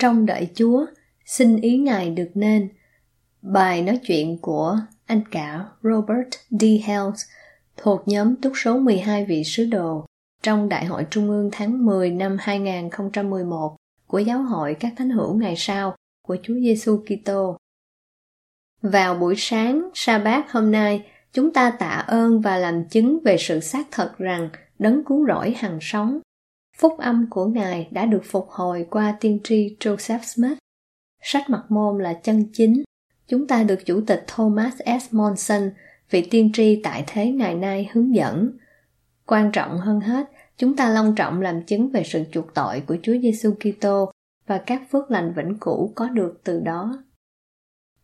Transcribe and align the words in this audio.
Trong 0.00 0.26
đợi 0.26 0.48
Chúa, 0.54 0.86
xin 1.24 1.60
ý 1.60 1.78
Ngài 1.78 2.10
được 2.10 2.30
nên. 2.34 2.68
Bài 3.42 3.82
nói 3.82 4.00
chuyện 4.06 4.38
của 4.38 4.78
anh 5.06 5.22
cả 5.30 5.64
Robert 5.82 6.28
D. 6.50 6.64
Hales 6.84 7.22
thuộc 7.76 8.08
nhóm 8.08 8.36
túc 8.36 8.52
số 8.56 8.78
12 8.78 9.24
vị 9.24 9.44
sứ 9.44 9.64
đồ 9.64 10.06
trong 10.42 10.68
Đại 10.68 10.84
hội 10.84 11.06
Trung 11.10 11.28
ương 11.28 11.48
tháng 11.52 11.84
10 11.86 12.10
năm 12.10 12.36
2011 12.40 13.76
của 14.06 14.18
Giáo 14.18 14.42
hội 14.42 14.76
các 14.80 14.92
thánh 14.96 15.10
hữu 15.10 15.34
ngày 15.34 15.54
sau 15.56 15.96
của 16.26 16.36
Chúa 16.42 16.54
Giêsu 16.54 17.04
Kitô. 17.06 17.56
Vào 18.82 19.14
buổi 19.14 19.34
sáng 19.38 19.90
sa 19.94 20.18
bát 20.18 20.52
hôm 20.52 20.70
nay, 20.70 21.06
chúng 21.32 21.52
ta 21.52 21.70
tạ 21.70 22.04
ơn 22.06 22.40
và 22.40 22.56
làm 22.56 22.84
chứng 22.84 23.18
về 23.24 23.36
sự 23.38 23.60
xác 23.60 23.86
thật 23.90 24.12
rằng 24.18 24.48
đấng 24.78 25.04
cứu 25.04 25.26
rỗi 25.26 25.54
hằng 25.58 25.78
sống 25.80 26.20
Phúc 26.80 26.98
âm 26.98 27.26
của 27.30 27.46
Ngài 27.46 27.88
đã 27.90 28.06
được 28.06 28.22
phục 28.24 28.48
hồi 28.50 28.86
qua 28.90 29.16
tiên 29.20 29.40
tri 29.44 29.76
Joseph 29.80 30.22
Smith. 30.22 30.58
Sách 31.22 31.50
mặt 31.50 31.64
môn 31.68 32.02
là 32.02 32.12
chân 32.12 32.44
chính. 32.52 32.82
Chúng 33.28 33.46
ta 33.46 33.62
được 33.62 33.86
Chủ 33.86 34.00
tịch 34.06 34.24
Thomas 34.26 34.74
S. 35.00 35.14
Monson, 35.14 35.70
vị 36.10 36.28
tiên 36.30 36.50
tri 36.54 36.80
tại 36.82 37.04
thế 37.06 37.32
ngày 37.32 37.54
nay 37.54 37.90
hướng 37.92 38.14
dẫn. 38.14 38.50
Quan 39.26 39.52
trọng 39.52 39.78
hơn 39.78 40.00
hết, 40.00 40.30
chúng 40.56 40.76
ta 40.76 40.88
long 40.88 41.14
trọng 41.14 41.40
làm 41.40 41.62
chứng 41.62 41.90
về 41.90 42.02
sự 42.04 42.24
chuộc 42.32 42.54
tội 42.54 42.80
của 42.80 42.96
Chúa 43.02 43.14
Giêsu 43.22 43.54
Kitô 43.54 44.12
và 44.46 44.58
các 44.58 44.82
phước 44.90 45.10
lành 45.10 45.32
vĩnh 45.36 45.58
cửu 45.60 45.92
có 45.94 46.08
được 46.08 46.40
từ 46.44 46.60
đó. 46.60 47.04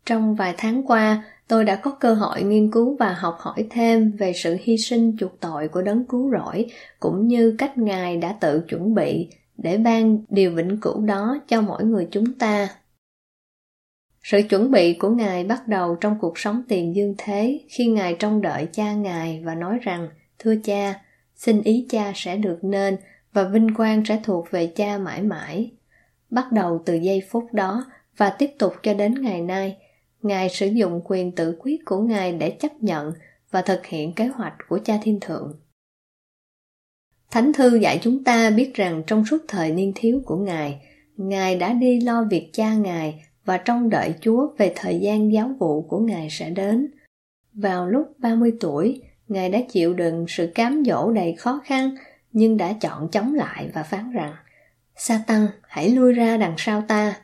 Trong 0.06 0.34
vài 0.34 0.54
tháng 0.58 0.86
qua, 0.86 1.24
tôi 1.48 1.64
đã 1.64 1.76
có 1.76 1.90
cơ 1.90 2.14
hội 2.14 2.42
nghiên 2.42 2.70
cứu 2.70 2.96
và 2.98 3.12
học 3.12 3.36
hỏi 3.38 3.66
thêm 3.70 4.12
về 4.12 4.32
sự 4.32 4.56
hy 4.60 4.76
sinh 4.76 5.16
chuộc 5.18 5.40
tội 5.40 5.68
của 5.68 5.82
đấng 5.82 6.04
cứu 6.04 6.30
rỗi, 6.30 6.66
cũng 7.00 7.28
như 7.28 7.54
cách 7.58 7.78
ngài 7.78 8.16
đã 8.16 8.36
tự 8.40 8.64
chuẩn 8.68 8.94
bị 8.94 9.28
để 9.56 9.76
ban 9.76 10.18
điều 10.28 10.50
vĩnh 10.50 10.80
cửu 10.80 11.00
đó 11.00 11.38
cho 11.48 11.60
mỗi 11.60 11.84
người 11.84 12.08
chúng 12.10 12.34
ta. 12.38 12.68
Sự 14.22 14.42
chuẩn 14.48 14.70
bị 14.70 14.94
của 14.94 15.10
ngài 15.10 15.44
bắt 15.44 15.68
đầu 15.68 15.96
trong 16.00 16.18
cuộc 16.20 16.38
sống 16.38 16.62
tiền 16.68 16.96
dương 16.96 17.14
thế 17.18 17.60
khi 17.68 17.86
ngài 17.86 18.14
trông 18.14 18.42
đợi 18.42 18.68
cha 18.72 18.92
ngài 18.92 19.42
và 19.44 19.54
nói 19.54 19.78
rằng, 19.82 20.08
thưa 20.38 20.54
cha, 20.64 21.00
xin 21.34 21.62
ý 21.62 21.86
cha 21.88 22.12
sẽ 22.14 22.36
được 22.36 22.58
nên 22.62 22.96
và 23.32 23.44
vinh 23.44 23.74
quang 23.74 24.04
sẽ 24.04 24.20
thuộc 24.24 24.50
về 24.50 24.66
cha 24.66 24.98
mãi 24.98 25.22
mãi. 25.22 25.70
Bắt 26.30 26.52
đầu 26.52 26.82
từ 26.86 26.94
giây 26.94 27.22
phút 27.30 27.44
đó 27.52 27.84
và 28.16 28.30
tiếp 28.30 28.50
tục 28.58 28.72
cho 28.82 28.94
đến 28.94 29.14
ngày 29.22 29.40
nay 29.40 29.76
Ngài 30.26 30.48
sử 30.48 30.66
dụng 30.66 31.00
quyền 31.04 31.32
tự 31.32 31.56
quyết 31.58 31.84
của 31.84 31.98
Ngài 31.98 32.32
để 32.32 32.50
chấp 32.50 32.82
nhận 32.82 33.12
và 33.50 33.62
thực 33.62 33.86
hiện 33.86 34.12
kế 34.12 34.26
hoạch 34.26 34.54
của 34.68 34.78
Cha 34.84 34.98
Thiên 35.02 35.20
Thượng. 35.20 35.60
Thánh 37.30 37.52
thư 37.52 37.76
dạy 37.76 37.98
chúng 38.02 38.24
ta 38.24 38.50
biết 38.50 38.74
rằng 38.74 39.02
trong 39.06 39.24
suốt 39.24 39.38
thời 39.48 39.72
niên 39.72 39.92
thiếu 39.94 40.22
của 40.24 40.36
Ngài, 40.36 40.80
Ngài 41.16 41.56
đã 41.56 41.72
đi 41.72 42.00
lo 42.00 42.24
việc 42.30 42.50
cha 42.52 42.74
Ngài 42.74 43.24
và 43.44 43.58
trông 43.58 43.90
đợi 43.90 44.14
Chúa 44.20 44.48
về 44.58 44.72
thời 44.76 44.98
gian 45.00 45.32
giáo 45.32 45.50
vụ 45.58 45.82
của 45.82 45.98
Ngài 45.98 46.28
sẽ 46.30 46.50
đến. 46.50 46.90
Vào 47.52 47.88
lúc 47.88 48.06
30 48.18 48.52
tuổi, 48.60 49.02
Ngài 49.28 49.48
đã 49.48 49.58
chịu 49.68 49.94
đựng 49.94 50.24
sự 50.28 50.52
cám 50.54 50.82
dỗ 50.86 51.12
đầy 51.12 51.34
khó 51.34 51.60
khăn 51.64 51.96
nhưng 52.32 52.56
đã 52.56 52.72
chọn 52.72 53.08
chống 53.10 53.34
lại 53.34 53.70
và 53.74 53.82
phán 53.82 54.12
rằng 54.12 54.34
Satan, 54.96 55.46
hãy 55.68 55.88
lui 55.88 56.12
ra 56.12 56.36
đằng 56.36 56.54
sau 56.58 56.82
ta. 56.88 57.16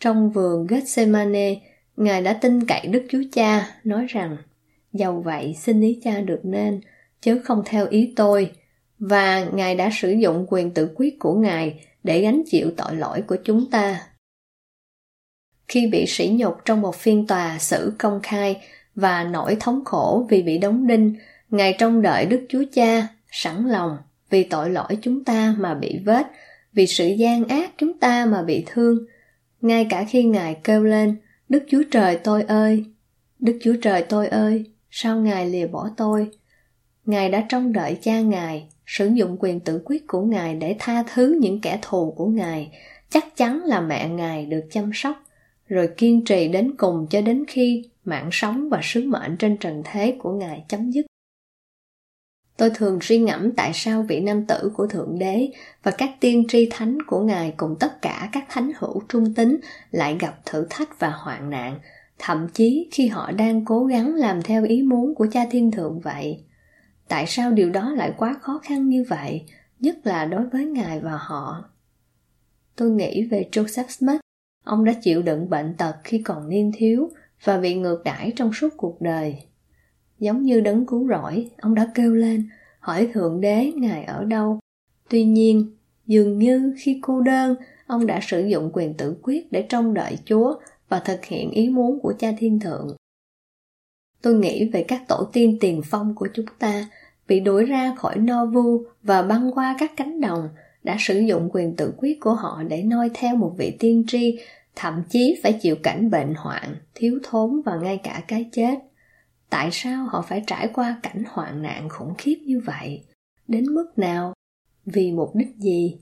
Trong 0.00 0.30
vườn 0.30 0.66
Gethsemane, 0.66 1.54
Ngài 1.96 2.22
đã 2.22 2.32
tin 2.32 2.66
cậy 2.66 2.86
Đức 2.86 3.02
Chúa 3.08 3.22
Cha, 3.32 3.66
nói 3.84 4.06
rằng, 4.08 4.36
Dầu 4.92 5.20
vậy 5.20 5.54
xin 5.58 5.80
ý 5.80 6.00
cha 6.04 6.20
được 6.20 6.40
nên, 6.42 6.80
chứ 7.20 7.38
không 7.38 7.62
theo 7.66 7.86
ý 7.86 8.12
tôi, 8.16 8.52
và 8.98 9.44
Ngài 9.44 9.74
đã 9.74 9.90
sử 9.92 10.10
dụng 10.10 10.46
quyền 10.48 10.70
tự 10.70 10.90
quyết 10.94 11.18
của 11.18 11.34
Ngài 11.34 11.80
để 12.02 12.20
gánh 12.20 12.42
chịu 12.46 12.70
tội 12.76 12.96
lỗi 12.96 13.22
của 13.22 13.36
chúng 13.44 13.70
ta. 13.70 14.00
Khi 15.68 15.86
bị 15.86 16.04
sỉ 16.06 16.28
nhục 16.28 16.56
trong 16.64 16.80
một 16.80 16.96
phiên 16.96 17.26
tòa 17.26 17.58
xử 17.58 17.92
công 17.98 18.20
khai 18.22 18.60
và 18.94 19.24
nỗi 19.24 19.56
thống 19.60 19.84
khổ 19.84 20.26
vì 20.28 20.42
bị 20.42 20.58
đóng 20.58 20.86
đinh, 20.86 21.14
Ngài 21.50 21.76
trông 21.78 22.02
đợi 22.02 22.26
Đức 22.26 22.46
Chúa 22.48 22.64
Cha, 22.72 23.08
sẵn 23.30 23.68
lòng 23.68 23.96
vì 24.30 24.44
tội 24.44 24.70
lỗi 24.70 24.98
chúng 25.02 25.24
ta 25.24 25.54
mà 25.58 25.74
bị 25.74 25.98
vết, 26.04 26.26
vì 26.72 26.86
sự 26.86 27.06
gian 27.06 27.44
ác 27.48 27.72
chúng 27.78 27.98
ta 27.98 28.26
mà 28.26 28.42
bị 28.42 28.64
thương. 28.66 28.98
Ngay 29.60 29.86
cả 29.90 30.04
khi 30.08 30.24
Ngài 30.24 30.56
kêu 30.64 30.84
lên, 30.84 31.16
Đức 31.48 31.62
Chúa 31.68 31.82
Trời 31.90 32.18
tôi 32.24 32.42
ơi! 32.42 32.84
Đức 33.38 33.58
Chúa 33.62 33.74
Trời 33.82 34.02
tôi 34.08 34.28
ơi! 34.28 34.64
Sao 34.90 35.20
Ngài 35.20 35.46
lìa 35.46 35.66
bỏ 35.66 35.90
tôi? 35.96 36.30
Ngài 37.06 37.28
đã 37.28 37.46
trông 37.48 37.72
đợi 37.72 37.98
cha 38.02 38.20
Ngài, 38.20 38.68
sử 38.86 39.06
dụng 39.06 39.36
quyền 39.40 39.60
tự 39.60 39.82
quyết 39.84 40.06
của 40.06 40.22
Ngài 40.22 40.54
để 40.54 40.76
tha 40.78 41.04
thứ 41.14 41.38
những 41.40 41.60
kẻ 41.60 41.78
thù 41.82 42.14
của 42.16 42.26
Ngài, 42.26 42.78
chắc 43.10 43.36
chắn 43.36 43.60
là 43.64 43.80
mẹ 43.80 44.08
Ngài 44.08 44.46
được 44.46 44.64
chăm 44.70 44.90
sóc, 44.94 45.16
rồi 45.68 45.88
kiên 45.96 46.24
trì 46.24 46.48
đến 46.48 46.74
cùng 46.76 47.06
cho 47.10 47.20
đến 47.20 47.44
khi 47.48 47.84
mạng 48.04 48.28
sống 48.32 48.68
và 48.68 48.80
sứ 48.82 49.02
mệnh 49.02 49.36
trên 49.36 49.56
trần 49.56 49.82
thế 49.84 50.16
của 50.18 50.32
Ngài 50.32 50.64
chấm 50.68 50.90
dứt. 50.90 51.06
Tôi 52.56 52.70
thường 52.74 52.98
suy 53.02 53.18
ngẫm 53.18 53.52
tại 53.52 53.70
sao 53.74 54.02
vị 54.02 54.20
nam 54.20 54.46
tử 54.46 54.72
của 54.74 54.86
Thượng 54.86 55.18
Đế 55.18 55.50
và 55.82 55.90
các 55.90 56.10
tiên 56.20 56.44
tri 56.48 56.68
thánh 56.70 56.98
của 57.06 57.20
Ngài 57.20 57.54
cùng 57.56 57.76
tất 57.80 58.02
cả 58.02 58.28
các 58.32 58.44
thánh 58.48 58.72
hữu 58.78 59.02
trung 59.08 59.34
tín 59.34 59.60
lại 59.90 60.16
gặp 60.20 60.40
thử 60.44 60.66
thách 60.70 60.98
và 60.98 61.10
hoạn 61.10 61.50
nạn, 61.50 61.78
thậm 62.18 62.48
chí 62.54 62.88
khi 62.92 63.06
họ 63.06 63.32
đang 63.32 63.64
cố 63.64 63.84
gắng 63.84 64.14
làm 64.14 64.42
theo 64.42 64.64
ý 64.64 64.82
muốn 64.82 65.14
của 65.14 65.26
cha 65.32 65.46
thiên 65.50 65.70
thượng 65.70 66.00
vậy. 66.00 66.44
Tại 67.08 67.24
sao 67.26 67.52
điều 67.52 67.70
đó 67.70 67.90
lại 67.90 68.12
quá 68.16 68.36
khó 68.40 68.60
khăn 68.62 68.88
như 68.88 69.04
vậy, 69.08 69.44
nhất 69.80 69.96
là 70.04 70.24
đối 70.24 70.46
với 70.46 70.64
Ngài 70.64 71.00
và 71.00 71.18
họ? 71.20 71.64
Tôi 72.76 72.90
nghĩ 72.90 73.24
về 73.24 73.48
Joseph 73.52 73.88
Smith, 73.88 74.20
ông 74.64 74.84
đã 74.84 74.92
chịu 75.02 75.22
đựng 75.22 75.50
bệnh 75.50 75.74
tật 75.78 75.94
khi 76.04 76.18
còn 76.18 76.48
niên 76.48 76.72
thiếu 76.74 77.10
và 77.44 77.58
bị 77.58 77.74
ngược 77.74 78.02
đãi 78.04 78.32
trong 78.36 78.52
suốt 78.52 78.68
cuộc 78.76 79.00
đời 79.00 79.38
giống 80.18 80.42
như 80.42 80.60
đấng 80.60 80.86
cứu 80.86 81.08
rỗi, 81.08 81.50
ông 81.60 81.74
đã 81.74 81.90
kêu 81.94 82.14
lên, 82.14 82.48
hỏi 82.80 83.08
Thượng 83.12 83.40
Đế 83.40 83.72
Ngài 83.76 84.04
ở 84.04 84.24
đâu. 84.24 84.58
Tuy 85.08 85.24
nhiên, 85.24 85.76
dường 86.06 86.38
như 86.38 86.74
khi 86.78 86.98
cô 87.02 87.20
đơn, 87.20 87.54
ông 87.86 88.06
đã 88.06 88.20
sử 88.22 88.46
dụng 88.46 88.70
quyền 88.72 88.94
tự 88.94 89.16
quyết 89.22 89.52
để 89.52 89.62
trông 89.62 89.94
đợi 89.94 90.18
Chúa 90.24 90.54
và 90.88 91.00
thực 91.00 91.24
hiện 91.24 91.50
ý 91.50 91.68
muốn 91.68 92.00
của 92.00 92.14
Cha 92.18 92.32
Thiên 92.38 92.60
Thượng. 92.60 92.96
Tôi 94.22 94.34
nghĩ 94.34 94.68
về 94.68 94.84
các 94.88 95.02
tổ 95.08 95.28
tiên 95.32 95.58
tiền 95.60 95.80
phong 95.84 96.14
của 96.14 96.28
chúng 96.34 96.46
ta 96.58 96.88
bị 97.28 97.40
đuổi 97.40 97.64
ra 97.64 97.94
khỏi 97.98 98.16
no 98.16 98.46
vu 98.46 98.84
và 99.02 99.22
băng 99.22 99.50
qua 99.54 99.76
các 99.78 99.92
cánh 99.96 100.20
đồng 100.20 100.48
đã 100.82 100.96
sử 100.98 101.18
dụng 101.18 101.48
quyền 101.52 101.76
tự 101.76 101.92
quyết 101.96 102.20
của 102.20 102.34
họ 102.34 102.62
để 102.68 102.82
noi 102.82 103.10
theo 103.14 103.36
một 103.36 103.54
vị 103.58 103.76
tiên 103.78 104.04
tri 104.06 104.38
thậm 104.76 105.02
chí 105.08 105.40
phải 105.42 105.52
chịu 105.52 105.76
cảnh 105.82 106.10
bệnh 106.10 106.34
hoạn 106.36 106.76
thiếu 106.94 107.18
thốn 107.22 107.60
và 107.64 107.76
ngay 107.76 108.00
cả 108.02 108.22
cái 108.28 108.48
chết 108.52 108.74
tại 109.54 109.68
sao 109.72 110.04
họ 110.04 110.22
phải 110.22 110.44
trải 110.46 110.68
qua 110.74 111.00
cảnh 111.02 111.22
hoạn 111.28 111.62
nạn 111.62 111.88
khủng 111.88 112.14
khiếp 112.18 112.36
như 112.46 112.60
vậy? 112.60 113.04
Đến 113.48 113.64
mức 113.74 113.98
nào? 113.98 114.34
Vì 114.86 115.12
mục 115.12 115.34
đích 115.34 115.56
gì? 115.58 115.98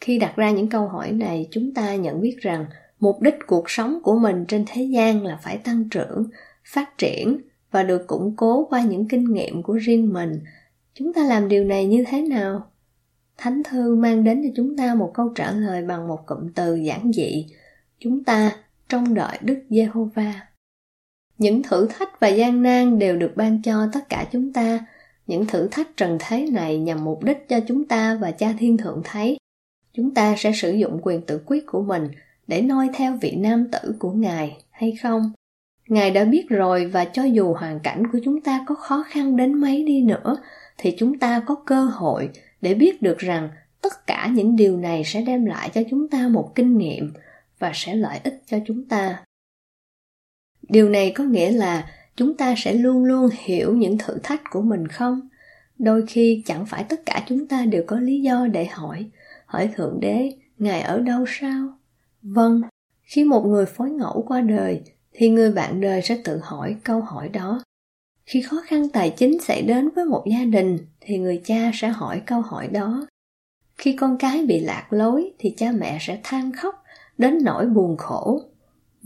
Khi 0.00 0.18
đặt 0.18 0.36
ra 0.36 0.50
những 0.50 0.68
câu 0.68 0.88
hỏi 0.88 1.12
này, 1.12 1.48
chúng 1.50 1.74
ta 1.74 1.94
nhận 1.94 2.20
biết 2.20 2.36
rằng 2.40 2.66
mục 3.00 3.22
đích 3.22 3.34
cuộc 3.46 3.70
sống 3.70 3.98
của 4.02 4.18
mình 4.18 4.44
trên 4.48 4.64
thế 4.66 4.82
gian 4.82 5.24
là 5.24 5.38
phải 5.42 5.58
tăng 5.58 5.88
trưởng, 5.88 6.24
phát 6.64 6.98
triển 6.98 7.40
và 7.70 7.82
được 7.82 8.06
củng 8.06 8.36
cố 8.36 8.66
qua 8.70 8.82
những 8.82 9.08
kinh 9.08 9.24
nghiệm 9.24 9.62
của 9.62 9.74
riêng 9.74 10.12
mình. 10.12 10.40
Chúng 10.94 11.12
ta 11.12 11.24
làm 11.24 11.48
điều 11.48 11.64
này 11.64 11.86
như 11.86 12.04
thế 12.08 12.22
nào? 12.22 12.70
Thánh 13.36 13.62
thư 13.62 13.94
mang 13.94 14.24
đến 14.24 14.42
cho 14.44 14.50
chúng 14.56 14.76
ta 14.76 14.94
một 14.94 15.10
câu 15.14 15.28
trả 15.34 15.52
lời 15.52 15.82
bằng 15.82 16.08
một 16.08 16.26
cụm 16.26 16.48
từ 16.54 16.74
giản 16.74 17.12
dị. 17.12 17.46
Chúng 17.98 18.24
ta 18.24 18.52
trông 18.88 19.14
đợi 19.14 19.38
đức 19.42 19.58
giê-hô-va 19.70 20.46
những 21.38 21.62
thử 21.62 21.86
thách 21.86 22.20
và 22.20 22.28
gian 22.28 22.62
nan 22.62 22.98
đều 22.98 23.16
được 23.16 23.32
ban 23.36 23.62
cho 23.62 23.88
tất 23.92 24.08
cả 24.08 24.26
chúng 24.32 24.52
ta. 24.52 24.86
Những 25.26 25.46
thử 25.46 25.68
thách 25.70 25.96
trần 25.96 26.18
thế 26.20 26.46
này 26.52 26.78
nhằm 26.78 27.04
mục 27.04 27.24
đích 27.24 27.48
cho 27.48 27.60
chúng 27.68 27.84
ta 27.84 28.18
và 28.20 28.30
cha 28.30 28.54
thiên 28.58 28.76
thượng 28.76 29.00
thấy. 29.04 29.38
Chúng 29.92 30.14
ta 30.14 30.34
sẽ 30.38 30.52
sử 30.52 30.72
dụng 30.72 31.00
quyền 31.02 31.22
tự 31.22 31.40
quyết 31.46 31.66
của 31.66 31.82
mình 31.82 32.08
để 32.46 32.62
noi 32.62 32.88
theo 32.94 33.18
vị 33.20 33.34
nam 33.36 33.66
tử 33.72 33.94
của 33.98 34.10
ngài, 34.10 34.56
hay 34.70 34.92
không? 35.02 35.32
Ngài 35.88 36.10
đã 36.10 36.24
biết 36.24 36.48
rồi 36.48 36.86
và 36.86 37.04
cho 37.04 37.24
dù 37.24 37.54
hoàn 37.54 37.80
cảnh 37.80 38.02
của 38.12 38.18
chúng 38.24 38.40
ta 38.40 38.64
có 38.66 38.74
khó 38.74 39.04
khăn 39.08 39.36
đến 39.36 39.54
mấy 39.54 39.84
đi 39.84 40.02
nữa, 40.02 40.36
thì 40.78 40.94
chúng 40.98 41.18
ta 41.18 41.42
có 41.46 41.54
cơ 41.54 41.84
hội 41.84 42.30
để 42.60 42.74
biết 42.74 43.02
được 43.02 43.18
rằng 43.18 43.48
tất 43.80 44.06
cả 44.06 44.30
những 44.34 44.56
điều 44.56 44.76
này 44.76 45.04
sẽ 45.04 45.22
đem 45.22 45.44
lại 45.44 45.70
cho 45.74 45.80
chúng 45.90 46.08
ta 46.08 46.28
một 46.28 46.52
kinh 46.54 46.78
nghiệm 46.78 47.12
và 47.58 47.70
sẽ 47.74 47.94
lợi 47.94 48.18
ích 48.24 48.42
cho 48.46 48.58
chúng 48.66 48.84
ta 48.84 49.22
điều 50.68 50.88
này 50.88 51.12
có 51.14 51.24
nghĩa 51.24 51.50
là 51.50 51.90
chúng 52.16 52.36
ta 52.36 52.54
sẽ 52.56 52.74
luôn 52.74 53.04
luôn 53.04 53.28
hiểu 53.32 53.76
những 53.76 53.98
thử 53.98 54.18
thách 54.22 54.42
của 54.50 54.62
mình 54.62 54.88
không? 54.88 55.28
Đôi 55.78 56.06
khi 56.06 56.42
chẳng 56.46 56.66
phải 56.66 56.84
tất 56.84 57.06
cả 57.06 57.24
chúng 57.28 57.46
ta 57.46 57.64
đều 57.64 57.84
có 57.86 58.00
lý 58.00 58.20
do 58.20 58.46
để 58.46 58.66
hỏi. 58.66 59.10
Hỏi 59.46 59.70
thượng 59.76 60.00
đế, 60.00 60.32
ngài 60.58 60.80
ở 60.80 61.00
đâu 61.00 61.24
sao? 61.28 61.78
Vâng 62.22 62.62
khi 63.06 63.24
một 63.24 63.46
người 63.46 63.66
phối 63.66 63.90
ngẫu 63.90 64.24
qua 64.28 64.40
đời, 64.40 64.82
thì 65.12 65.28
người 65.28 65.52
bạn 65.52 65.80
đời 65.80 66.02
sẽ 66.02 66.18
tự 66.24 66.40
hỏi 66.42 66.76
câu 66.84 67.00
hỏi 67.00 67.28
đó. 67.28 67.62
Khi 68.26 68.42
khó 68.42 68.56
khăn 68.66 68.88
tài 68.88 69.10
chính 69.10 69.40
xảy 69.40 69.62
đến 69.62 69.88
với 69.94 70.04
một 70.04 70.24
gia 70.30 70.44
đình, 70.44 70.78
thì 71.00 71.18
người 71.18 71.42
cha 71.44 71.70
sẽ 71.74 71.88
hỏi 71.88 72.22
câu 72.26 72.40
hỏi 72.40 72.68
đó. 72.68 73.06
Khi 73.78 73.96
con 73.96 74.16
cái 74.18 74.46
bị 74.46 74.60
lạc 74.60 74.86
lối, 74.90 75.32
thì 75.38 75.54
cha 75.56 75.72
mẹ 75.72 75.98
sẽ 76.00 76.20
than 76.22 76.52
khóc, 76.52 76.82
đến 77.18 77.38
nỗi 77.44 77.66
buồn 77.66 77.96
khổ 77.96 78.40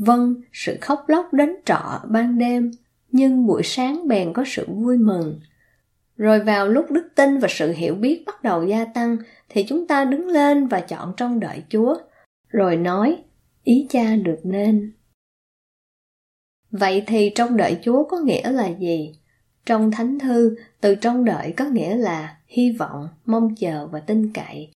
vâng 0.00 0.34
sự 0.52 0.76
khóc 0.80 1.04
lóc 1.08 1.32
đến 1.32 1.56
trọ 1.64 2.00
ban 2.08 2.38
đêm, 2.38 2.70
nhưng 3.12 3.46
buổi 3.46 3.62
sáng 3.64 4.08
bèn 4.08 4.32
có 4.32 4.44
sự 4.46 4.66
vui 4.68 4.98
mừng. 4.98 5.40
Rồi 6.16 6.40
vào 6.40 6.68
lúc 6.68 6.90
đức 6.90 7.08
tin 7.14 7.38
và 7.38 7.48
sự 7.50 7.72
hiểu 7.72 7.94
biết 7.94 8.22
bắt 8.26 8.42
đầu 8.42 8.64
gia 8.64 8.84
tăng, 8.84 9.16
thì 9.48 9.64
chúng 9.68 9.86
ta 9.86 10.04
đứng 10.04 10.28
lên 10.28 10.66
và 10.66 10.80
chọn 10.80 11.12
trong 11.16 11.40
đợi 11.40 11.62
chúa, 11.68 11.96
rồi 12.48 12.76
nói, 12.76 13.16
ý 13.64 13.86
cha 13.90 14.16
được 14.16 14.40
nên. 14.44 14.92
Vậy 16.70 17.02
thì 17.06 17.32
trong 17.34 17.56
đợi 17.56 17.78
chúa 17.82 18.04
có 18.04 18.18
nghĩa 18.18 18.50
là 18.50 18.68
gì? 18.68 19.14
Trong 19.66 19.90
thánh 19.90 20.18
thư, 20.18 20.56
từ 20.80 20.94
trong 20.94 21.24
đợi 21.24 21.54
có 21.56 21.64
nghĩa 21.64 21.96
là 21.96 22.36
hy 22.46 22.72
vọng, 22.72 23.08
mong 23.24 23.54
chờ 23.54 23.86
và 23.86 24.00
tin 24.00 24.32
cậy 24.32 24.70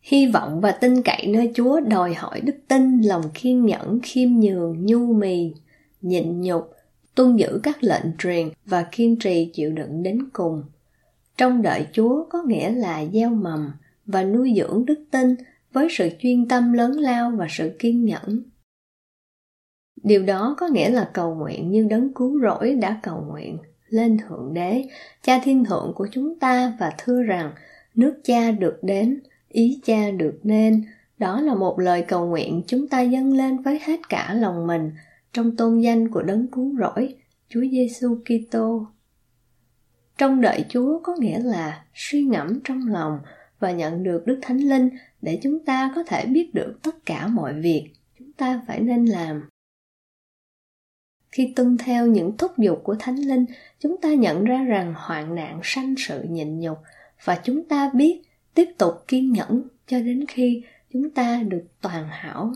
hy 0.00 0.26
vọng 0.26 0.60
và 0.60 0.72
tin 0.72 1.02
cậy 1.02 1.26
nơi 1.26 1.52
chúa 1.54 1.80
đòi 1.80 2.14
hỏi 2.14 2.40
đức 2.40 2.56
tin, 2.68 3.00
lòng 3.00 3.22
kiên 3.34 3.66
nhẫn, 3.66 4.00
khiêm 4.02 4.30
nhường, 4.30 4.86
nhu 4.86 5.12
mì, 5.12 5.54
nhịn 6.02 6.40
nhục, 6.40 6.70
tuân 7.14 7.36
giữ 7.36 7.60
các 7.62 7.84
lệnh 7.84 8.04
truyền 8.18 8.48
và 8.66 8.86
kiên 8.92 9.18
trì 9.18 9.50
chịu 9.54 9.70
đựng 9.70 10.02
đến 10.02 10.28
cùng. 10.32 10.62
Trong 11.36 11.62
đợi 11.62 11.86
chúa 11.92 12.24
có 12.30 12.42
nghĩa 12.42 12.70
là 12.70 13.04
gieo 13.12 13.30
mầm 13.30 13.72
và 14.06 14.24
nuôi 14.24 14.52
dưỡng 14.56 14.84
đức 14.86 15.04
tin 15.10 15.36
với 15.72 15.88
sự 15.90 16.08
chuyên 16.18 16.48
tâm 16.48 16.72
lớn 16.72 16.92
lao 16.92 17.30
và 17.30 17.46
sự 17.50 17.76
kiên 17.78 18.04
nhẫn. 18.04 18.42
Điều 20.02 20.22
đó 20.22 20.54
có 20.58 20.68
nghĩa 20.68 20.90
là 20.90 21.10
cầu 21.14 21.34
nguyện 21.34 21.70
như 21.70 21.86
đấng 21.90 22.14
cứu 22.14 22.40
rỗi 22.42 22.74
đã 22.74 23.00
cầu 23.02 23.24
nguyện 23.30 23.58
lên 23.88 24.18
thượng 24.18 24.54
đế, 24.54 24.84
cha 25.22 25.40
thiên 25.44 25.64
thượng 25.64 25.92
của 25.96 26.08
chúng 26.12 26.38
ta 26.38 26.76
và 26.80 26.92
thưa 26.98 27.22
rằng 27.22 27.52
nước 27.94 28.20
cha 28.24 28.50
được 28.50 28.78
đến 28.82 29.20
ý 29.52 29.80
cha 29.84 30.10
được 30.10 30.40
nên. 30.42 30.84
Đó 31.18 31.40
là 31.40 31.54
một 31.54 31.78
lời 31.78 32.04
cầu 32.08 32.26
nguyện 32.26 32.62
chúng 32.66 32.88
ta 32.88 33.00
dâng 33.00 33.32
lên 33.32 33.62
với 33.62 33.78
hết 33.82 34.00
cả 34.08 34.34
lòng 34.34 34.66
mình 34.66 34.92
trong 35.32 35.56
tôn 35.56 35.80
danh 35.80 36.08
của 36.08 36.22
đấng 36.22 36.46
cứu 36.46 36.76
rỗi, 36.78 37.14
chúa 37.48 37.62
giêsu 37.70 38.18
kitô. 38.24 38.86
Trong 40.18 40.40
đợi 40.40 40.64
chúa 40.68 41.00
có 41.02 41.16
nghĩa 41.18 41.38
là 41.38 41.84
suy 41.94 42.24
ngẫm 42.24 42.60
trong 42.64 42.88
lòng 42.88 43.18
và 43.58 43.72
nhận 43.72 44.02
được 44.02 44.26
đức 44.26 44.38
thánh 44.42 44.58
linh 44.58 44.90
để 45.22 45.38
chúng 45.42 45.64
ta 45.64 45.92
có 45.94 46.02
thể 46.02 46.26
biết 46.26 46.54
được 46.54 46.78
tất 46.82 47.06
cả 47.06 47.26
mọi 47.26 47.60
việc 47.60 47.90
chúng 48.18 48.32
ta 48.32 48.60
phải 48.66 48.80
nên 48.80 49.04
làm. 49.04 49.48
Khi 51.32 51.52
tuân 51.56 51.76
theo 51.78 52.06
những 52.06 52.36
thúc 52.36 52.58
giục 52.58 52.80
của 52.84 52.96
thánh 52.98 53.16
linh, 53.16 53.44
chúng 53.78 54.00
ta 54.00 54.14
nhận 54.14 54.44
ra 54.44 54.64
rằng 54.64 54.94
hoạn 54.96 55.34
nạn 55.34 55.60
sanh 55.62 55.94
sự 55.98 56.22
nhịn 56.22 56.60
nhục 56.60 56.78
và 57.24 57.40
chúng 57.44 57.68
ta 57.68 57.90
biết 57.94 58.22
tiếp 58.54 58.68
tục 58.78 58.94
kiên 59.08 59.32
nhẫn 59.32 59.62
cho 59.86 60.00
đến 60.00 60.24
khi 60.28 60.62
chúng 60.92 61.10
ta 61.10 61.42
được 61.42 61.64
toàn 61.80 62.08
hảo 62.10 62.52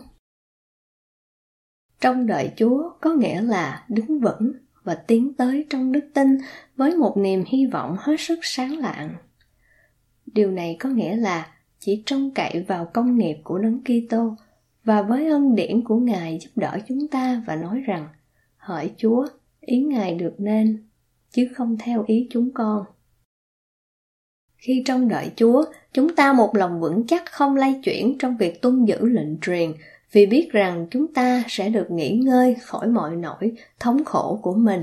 trong 1.99 2.27
đợi 2.27 2.51
chúa 2.57 2.89
có 3.01 3.13
nghĩa 3.13 3.41
là 3.41 3.85
đứng 3.89 4.19
vững 4.19 4.53
và 4.83 4.95
tiến 4.95 5.33
tới 5.33 5.65
trong 5.69 5.91
đức 5.91 6.09
tin 6.13 6.37
với 6.75 6.95
một 6.95 7.17
niềm 7.17 7.43
hy 7.47 7.65
vọng 7.65 7.95
hết 7.99 8.15
sức 8.19 8.39
sáng 8.41 8.77
lạng 8.77 9.15
điều 10.25 10.51
này 10.51 10.77
có 10.79 10.89
nghĩa 10.89 11.15
là 11.15 11.55
chỉ 11.79 12.03
trông 12.05 12.31
cậy 12.31 12.65
vào 12.67 12.85
công 12.93 13.17
nghiệp 13.17 13.37
của 13.43 13.59
đấng 13.59 13.81
Kitô 13.83 14.35
và 14.83 15.01
với 15.01 15.27
ân 15.27 15.55
điển 15.55 15.83
của 15.83 15.99
Ngài 15.99 16.39
giúp 16.41 16.49
đỡ 16.55 16.79
chúng 16.87 17.07
ta 17.07 17.43
và 17.47 17.55
nói 17.55 17.79
rằng 17.79 18.07
hỏi 18.57 18.91
Chúa, 18.97 19.27
ý 19.61 19.81
Ngài 19.81 20.15
được 20.15 20.35
nên, 20.37 20.83
chứ 21.31 21.47
không 21.55 21.77
theo 21.79 22.03
ý 22.07 22.27
chúng 22.31 22.51
con. 22.53 22.85
Khi 24.65 24.83
trong 24.85 25.07
đợi 25.07 25.31
Chúa, 25.35 25.65
chúng 25.93 26.15
ta 26.15 26.33
một 26.33 26.55
lòng 26.55 26.79
vững 26.79 27.07
chắc 27.07 27.31
không 27.31 27.55
lay 27.55 27.79
chuyển 27.83 28.17
trong 28.17 28.37
việc 28.37 28.61
tuân 28.61 28.85
giữ 28.85 29.05
lệnh 29.05 29.39
truyền 29.39 29.73
vì 30.11 30.25
biết 30.25 30.49
rằng 30.51 30.87
chúng 30.91 31.13
ta 31.13 31.43
sẽ 31.47 31.69
được 31.69 31.91
nghỉ 31.91 32.11
ngơi 32.11 32.55
khỏi 32.61 32.87
mọi 32.87 33.15
nỗi 33.15 33.51
thống 33.79 34.05
khổ 34.05 34.39
của 34.41 34.53
mình. 34.53 34.81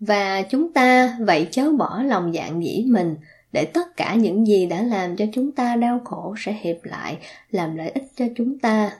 Và 0.00 0.42
chúng 0.42 0.72
ta 0.72 1.16
vậy 1.20 1.48
chớ 1.50 1.70
bỏ 1.72 2.02
lòng 2.02 2.32
dạng 2.32 2.64
dĩ 2.64 2.84
mình 2.88 3.16
để 3.52 3.64
tất 3.64 3.96
cả 3.96 4.14
những 4.14 4.46
gì 4.46 4.66
đã 4.66 4.82
làm 4.82 5.16
cho 5.16 5.24
chúng 5.32 5.52
ta 5.52 5.76
đau 5.76 6.00
khổ 6.04 6.34
sẽ 6.38 6.52
hiệp 6.60 6.84
lại 6.84 7.18
làm 7.50 7.76
lợi 7.76 7.90
ích 7.90 8.04
cho 8.16 8.24
chúng 8.36 8.58
ta. 8.58 8.90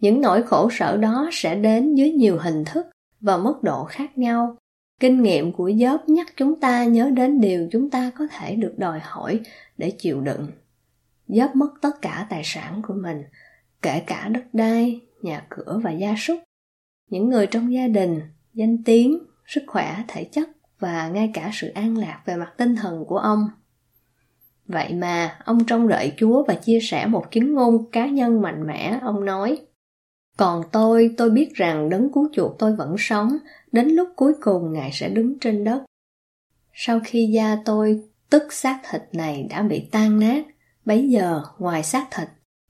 Những 0.00 0.20
nỗi 0.20 0.42
khổ 0.42 0.68
sở 0.72 0.96
đó 0.96 1.28
sẽ 1.32 1.54
đến 1.54 1.94
dưới 1.94 2.12
nhiều 2.12 2.38
hình 2.40 2.64
thức 2.64 2.86
và 3.20 3.36
mức 3.36 3.62
độ 3.62 3.84
khác 3.84 4.18
nhau. 4.18 4.56
Kinh 5.00 5.22
nghiệm 5.22 5.52
của 5.52 5.68
Job 5.68 5.98
nhắc 6.06 6.26
chúng 6.36 6.60
ta 6.60 6.84
nhớ 6.84 7.10
đến 7.10 7.40
điều 7.40 7.68
chúng 7.72 7.90
ta 7.90 8.10
có 8.18 8.26
thể 8.30 8.54
được 8.54 8.74
đòi 8.78 9.00
hỏi 9.02 9.40
để 9.78 9.92
chịu 9.98 10.20
đựng. 10.20 10.46
Job 11.28 11.48
mất 11.54 11.70
tất 11.82 12.02
cả 12.02 12.26
tài 12.30 12.42
sản 12.44 12.82
của 12.86 12.94
mình, 12.94 13.22
kể 13.82 14.02
cả 14.06 14.28
đất 14.28 14.44
đai, 14.52 15.00
nhà 15.22 15.46
cửa 15.48 15.80
và 15.84 15.90
gia 15.90 16.14
súc. 16.18 16.38
Những 17.10 17.28
người 17.28 17.46
trong 17.46 17.72
gia 17.72 17.88
đình, 17.88 18.20
danh 18.54 18.84
tiếng, 18.84 19.18
sức 19.46 19.62
khỏe, 19.66 19.96
thể 20.08 20.24
chất 20.24 20.48
và 20.78 21.08
ngay 21.08 21.30
cả 21.34 21.50
sự 21.52 21.68
an 21.68 21.98
lạc 21.98 22.22
về 22.26 22.36
mặt 22.36 22.52
tinh 22.56 22.76
thần 22.76 23.04
của 23.04 23.18
ông. 23.18 23.48
Vậy 24.66 24.94
mà 24.94 25.38
ông 25.44 25.64
trông 25.66 25.88
đợi 25.88 26.12
Chúa 26.16 26.44
và 26.44 26.54
chia 26.54 26.78
sẻ 26.82 27.06
một 27.06 27.30
chứng 27.30 27.54
ngôn 27.54 27.90
cá 27.90 28.06
nhân 28.06 28.42
mạnh 28.42 28.66
mẽ, 28.66 28.98
ông 29.02 29.24
nói: 29.24 29.65
còn 30.36 30.62
tôi, 30.72 31.14
tôi 31.16 31.30
biết 31.30 31.54
rằng 31.54 31.90
đấng 31.90 32.12
cứu 32.12 32.28
chuộc 32.32 32.58
tôi 32.58 32.76
vẫn 32.76 32.94
sống, 32.98 33.38
đến 33.72 33.88
lúc 33.88 34.08
cuối 34.16 34.32
cùng 34.40 34.72
Ngài 34.72 34.90
sẽ 34.92 35.08
đứng 35.08 35.38
trên 35.38 35.64
đất. 35.64 35.84
Sau 36.72 37.00
khi 37.04 37.26
da 37.26 37.56
tôi, 37.64 38.02
tức 38.30 38.52
xác 38.52 38.80
thịt 38.90 39.02
này 39.12 39.46
đã 39.50 39.62
bị 39.62 39.88
tan 39.90 40.20
nát, 40.20 40.46
bấy 40.84 41.08
giờ 41.08 41.42
ngoài 41.58 41.82
xác 41.82 42.08
thịt, 42.10 42.28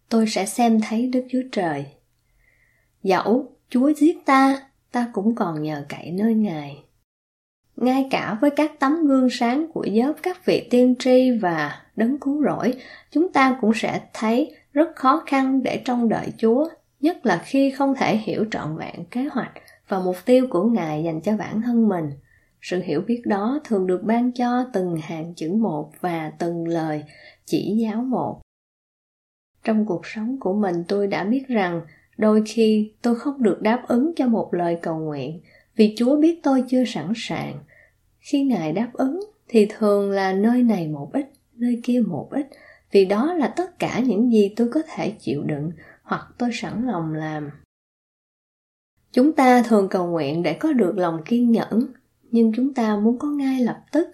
tôi 0.09 0.27
sẽ 0.29 0.47
xem 0.47 0.81
thấy 0.89 1.07
Đức 1.07 1.27
Chúa 1.31 1.43
Trời. 1.53 1.87
Dẫu 3.03 3.53
Chúa 3.69 3.93
giết 3.97 4.27
ta, 4.27 4.63
ta 4.93 5.11
cũng 5.13 5.35
còn 5.35 5.63
nhờ 5.63 5.85
cậy 5.89 6.11
nơi 6.11 6.35
Ngài. 6.35 6.83
Ngay 7.77 8.09
cả 8.11 8.39
với 8.41 8.51
các 8.51 8.73
tấm 8.81 9.07
gương 9.07 9.29
sáng 9.31 9.67
của 9.73 9.87
giớp 9.97 10.17
các 10.23 10.47
vị 10.47 10.69
tiên 10.71 10.95
tri 10.99 11.31
và 11.31 11.83
đấng 11.97 12.19
cứu 12.19 12.45
rỗi, 12.45 12.75
chúng 13.11 13.33
ta 13.33 13.59
cũng 13.61 13.73
sẽ 13.75 14.01
thấy 14.13 14.57
rất 14.73 14.97
khó 14.97 15.23
khăn 15.27 15.63
để 15.63 15.83
trông 15.85 16.09
đợi 16.09 16.33
Chúa 16.39 16.69
nhất 17.07 17.27
là 17.27 17.43
khi 17.45 17.71
không 17.71 17.95
thể 17.95 18.17
hiểu 18.17 18.45
trọn 18.51 18.77
vẹn 18.77 19.05
kế 19.11 19.25
hoạch 19.25 19.53
và 19.89 19.99
mục 19.99 20.17
tiêu 20.25 20.47
của 20.51 20.65
Ngài 20.65 21.05
dành 21.05 21.21
cho 21.21 21.37
bản 21.37 21.63
thân 21.63 21.89
mình. 21.89 22.11
Sự 22.61 22.83
hiểu 22.83 23.01
biết 23.01 23.23
đó 23.25 23.61
thường 23.65 23.87
được 23.87 24.03
ban 24.05 24.33
cho 24.33 24.65
từng 24.73 24.97
hàng 24.97 25.35
chữ 25.35 25.53
một 25.53 25.91
và 26.01 26.33
từng 26.39 26.69
lời 26.69 27.05
chỉ 27.45 27.77
giáo 27.83 28.03
một. 28.03 28.41
Trong 29.65 29.87
cuộc 29.87 30.07
sống 30.07 30.37
của 30.41 30.55
mình 30.55 30.85
tôi 30.89 31.07
đã 31.07 31.25
biết 31.25 31.49
rằng 31.49 31.81
đôi 32.19 32.43
khi 32.47 32.93
tôi 33.03 33.15
không 33.15 33.43
được 33.43 33.63
đáp 33.63 33.83
ứng 33.89 34.13
cho 34.17 34.27
một 34.27 34.55
lời 34.55 34.79
cầu 34.83 34.99
nguyện 34.99 35.41
vì 35.77 35.95
Chúa 35.97 36.17
biết 36.17 36.41
tôi 36.43 36.65
chưa 36.69 36.85
sẵn 36.85 37.13
sàng. 37.17 37.59
Khi 38.19 38.43
Ngài 38.43 38.73
đáp 38.73 38.91
ứng 38.93 39.21
thì 39.49 39.67
thường 39.79 40.11
là 40.11 40.33
nơi 40.33 40.63
này 40.63 40.89
một 40.89 41.11
ít, 41.13 41.27
nơi 41.55 41.81
kia 41.83 42.01
một 42.07 42.29
ít, 42.31 42.47
vì 42.91 43.05
đó 43.05 43.35
là 43.35 43.49
tất 43.49 43.79
cả 43.79 44.01
những 44.07 44.33
gì 44.33 44.53
tôi 44.57 44.69
có 44.69 44.83
thể 44.95 45.11
chịu 45.11 45.43
đựng 45.43 45.71
hoặc 46.07 46.27
tôi 46.39 46.51
sẵn 46.53 46.87
lòng 46.87 47.15
làm. 47.15 47.51
Chúng 49.13 49.33
ta 49.33 49.63
thường 49.63 49.89
cầu 49.89 50.07
nguyện 50.07 50.43
để 50.43 50.53
có 50.53 50.73
được 50.73 50.99
lòng 50.99 51.23
kiên 51.25 51.51
nhẫn, 51.51 51.87
nhưng 52.23 52.53
chúng 52.57 52.75
ta 52.75 52.97
muốn 52.97 53.19
có 53.19 53.29
ngay 53.29 53.61
lập 53.61 53.81
tức. 53.93 54.09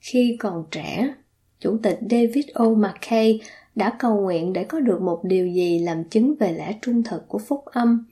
Khi 0.00 0.36
còn 0.40 0.64
trẻ, 0.70 1.14
chủ 1.60 1.78
tịch 1.82 1.98
david 2.10 2.46
o. 2.54 2.64
Mckay 2.68 3.40
đã 3.74 3.96
cầu 3.98 4.20
nguyện 4.20 4.52
để 4.52 4.64
có 4.64 4.80
được 4.80 5.02
một 5.02 5.20
điều 5.24 5.46
gì 5.48 5.78
làm 5.78 6.04
chứng 6.04 6.34
về 6.40 6.52
lẽ 6.52 6.78
trung 6.82 7.02
thực 7.02 7.28
của 7.28 7.38
phúc 7.38 7.64
âm. 7.64 8.06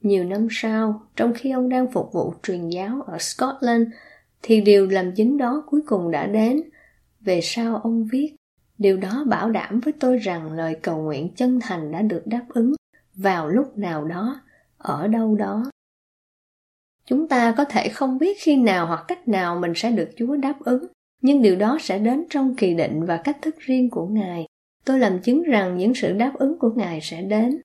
Nhiều 0.00 0.24
năm 0.24 0.48
sau, 0.50 1.02
trong 1.16 1.32
khi 1.34 1.50
ông 1.50 1.68
đang 1.68 1.92
phục 1.92 2.12
vụ 2.12 2.34
truyền 2.42 2.68
giáo 2.68 3.02
ở 3.02 3.18
scotland, 3.18 3.88
thì 4.42 4.60
điều 4.60 4.86
làm 4.86 5.14
chứng 5.14 5.36
đó 5.36 5.64
cuối 5.66 5.80
cùng 5.86 6.10
đã 6.10 6.26
đến. 6.26 6.62
Về 7.20 7.40
sau 7.42 7.76
ông 7.76 8.08
viết 8.12 8.36
điều 8.78 8.96
đó 8.96 9.24
bảo 9.26 9.50
đảm 9.50 9.80
với 9.80 9.92
tôi 10.00 10.18
rằng 10.18 10.52
lời 10.52 10.76
cầu 10.82 11.02
nguyện 11.02 11.34
chân 11.36 11.58
thành 11.62 11.92
đã 11.92 12.02
được 12.02 12.22
đáp 12.26 12.44
ứng 12.48 12.72
vào 13.14 13.48
lúc 13.48 13.78
nào 13.78 14.04
đó 14.04 14.40
ở 14.78 15.08
đâu 15.08 15.34
đó 15.34 15.64
Chúng 17.06 17.28
ta 17.28 17.54
có 17.56 17.64
thể 17.64 17.88
không 17.88 18.18
biết 18.18 18.36
khi 18.40 18.56
nào 18.56 18.86
hoặc 18.86 19.04
cách 19.08 19.28
nào 19.28 19.58
mình 19.58 19.72
sẽ 19.76 19.90
được 19.90 20.10
Chúa 20.16 20.36
đáp 20.36 20.60
ứng, 20.60 20.86
nhưng 21.22 21.42
điều 21.42 21.56
đó 21.56 21.78
sẽ 21.80 21.98
đến 21.98 22.24
trong 22.30 22.54
kỳ 22.54 22.74
định 22.74 23.04
và 23.04 23.16
cách 23.16 23.38
thức 23.42 23.54
riêng 23.58 23.90
của 23.90 24.06
Ngài. 24.06 24.46
Tôi 24.84 24.98
làm 24.98 25.18
chứng 25.18 25.42
rằng 25.42 25.76
những 25.76 25.94
sự 25.94 26.12
đáp 26.12 26.32
ứng 26.34 26.58
của 26.58 26.70
Ngài 26.76 27.00
sẽ 27.02 27.22
đến. 27.22 27.60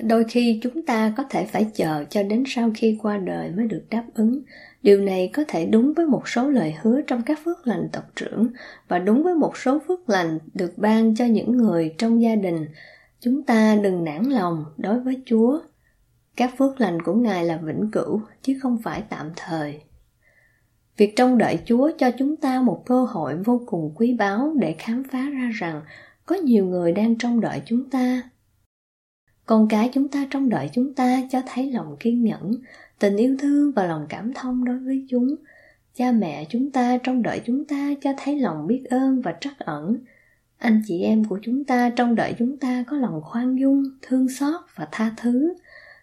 Đôi 0.00 0.24
khi 0.24 0.60
chúng 0.62 0.86
ta 0.86 1.12
có 1.16 1.24
thể 1.30 1.46
phải 1.46 1.66
chờ 1.74 2.04
cho 2.10 2.22
đến 2.22 2.44
sau 2.46 2.70
khi 2.74 2.98
qua 3.02 3.18
đời 3.18 3.50
mới 3.50 3.66
được 3.66 3.82
đáp 3.90 4.04
ứng. 4.14 4.42
Điều 4.82 5.00
này 5.00 5.30
có 5.32 5.44
thể 5.48 5.66
đúng 5.66 5.92
với 5.96 6.06
một 6.06 6.28
số 6.28 6.48
lời 6.50 6.74
hứa 6.82 7.00
trong 7.06 7.22
các 7.22 7.38
phước 7.44 7.66
lành 7.66 7.88
tộc 7.92 8.04
trưởng 8.16 8.46
và 8.88 8.98
đúng 8.98 9.22
với 9.22 9.34
một 9.34 9.56
số 9.56 9.78
phước 9.88 10.08
lành 10.08 10.38
được 10.54 10.78
ban 10.78 11.14
cho 11.14 11.24
những 11.24 11.56
người 11.56 11.94
trong 11.98 12.22
gia 12.22 12.36
đình. 12.36 12.66
Chúng 13.20 13.42
ta 13.42 13.76
đừng 13.82 14.04
nản 14.04 14.22
lòng 14.24 14.64
đối 14.76 15.00
với 15.00 15.22
Chúa. 15.26 15.60
Các 16.36 16.54
phước 16.58 16.80
lành 16.80 17.02
của 17.02 17.14
Ngài 17.14 17.44
là 17.44 17.56
vĩnh 17.56 17.90
cửu, 17.92 18.20
chứ 18.42 18.58
không 18.62 18.78
phải 18.82 19.02
tạm 19.08 19.30
thời. 19.36 19.80
Việc 20.96 21.16
trông 21.16 21.38
đợi 21.38 21.58
Chúa 21.64 21.90
cho 21.98 22.10
chúng 22.10 22.36
ta 22.36 22.60
một 22.60 22.82
cơ 22.86 23.04
hội 23.04 23.36
vô 23.36 23.62
cùng 23.66 23.92
quý 23.94 24.16
báu 24.18 24.52
để 24.60 24.74
khám 24.78 25.02
phá 25.04 25.30
ra 25.30 25.50
rằng 25.54 25.82
có 26.26 26.36
nhiều 26.36 26.66
người 26.66 26.92
đang 26.92 27.18
trông 27.18 27.40
đợi 27.40 27.62
chúng 27.66 27.90
ta 27.90 28.22
con 29.46 29.68
cái 29.68 29.90
chúng 29.92 30.08
ta 30.08 30.26
trông 30.30 30.48
đợi 30.48 30.70
chúng 30.72 30.94
ta 30.94 31.22
cho 31.30 31.42
thấy 31.46 31.72
lòng 31.72 31.96
kiên 32.00 32.24
nhẫn, 32.24 32.54
tình 32.98 33.16
yêu 33.16 33.36
thương 33.38 33.72
và 33.72 33.86
lòng 33.86 34.06
cảm 34.08 34.32
thông 34.34 34.64
đối 34.64 34.78
với 34.78 35.06
chúng. 35.08 35.34
Cha 35.94 36.12
mẹ 36.12 36.46
chúng 36.48 36.70
ta 36.70 36.98
trông 36.98 37.22
đợi 37.22 37.40
chúng 37.44 37.64
ta 37.64 37.94
cho 38.02 38.10
thấy 38.16 38.40
lòng 38.40 38.66
biết 38.66 38.84
ơn 38.90 39.20
và 39.20 39.34
trắc 39.40 39.58
ẩn. 39.58 39.96
Anh 40.58 40.82
chị 40.86 41.00
em 41.00 41.24
của 41.24 41.38
chúng 41.42 41.64
ta 41.64 41.90
trông 41.90 42.14
đợi 42.14 42.34
chúng 42.38 42.56
ta 42.56 42.84
có 42.86 42.96
lòng 42.96 43.20
khoan 43.22 43.58
dung, 43.58 43.82
thương 44.02 44.28
xót 44.28 44.60
và 44.74 44.88
tha 44.92 45.10
thứ. 45.16 45.54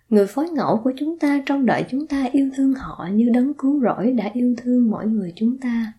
Người 0.10 0.28
phối 0.28 0.50
ngẫu 0.50 0.82
của 0.84 0.94
chúng 0.98 1.20
ta 1.20 1.42
trông 1.46 1.66
đợi 1.66 1.86
chúng 1.90 2.08
ta 2.08 2.26
yêu 2.32 2.50
thương 2.56 2.74
họ 2.74 3.10
như 3.14 3.30
đấng 3.34 3.54
cứu 3.54 3.82
rỗi 3.82 4.12
đã 4.12 4.30
yêu 4.34 4.56
thương 4.58 4.92
mỗi 4.92 5.08
người 5.08 5.34
chúng 5.36 5.58
ta. 5.58 5.94